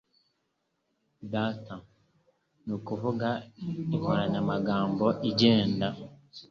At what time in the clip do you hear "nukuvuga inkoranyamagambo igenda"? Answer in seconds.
2.65-5.87